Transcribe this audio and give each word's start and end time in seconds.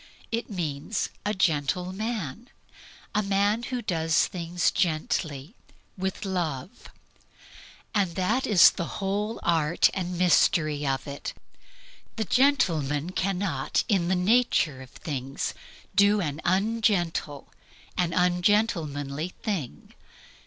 It 0.31 0.49
means 0.49 1.09
a 1.27 1.31
gentle 1.35 1.93
man 1.93 2.49
a 3.13 3.21
man 3.21 3.61
who 3.61 3.83
does 3.83 4.25
things 4.25 4.71
gently, 4.71 5.53
with 5.95 6.25
love. 6.25 6.89
That 7.93 8.47
is 8.47 8.71
the 8.71 8.87
whole 8.97 9.39
art 9.43 9.91
and 9.93 10.17
mystery 10.17 10.87
of 10.87 11.05
it. 11.05 11.35
The 12.15 12.25
gentle 12.25 12.81
man 12.81 13.11
cannot 13.11 13.83
in 13.87 14.07
the 14.07 14.15
nature 14.15 14.81
of 14.81 14.89
things 14.89 15.53
do 15.93 16.19
an 16.19 16.41
ungentle, 16.45 17.53
an 17.95 18.11
ungentlemanly 18.11 19.35
thing. 19.43 19.93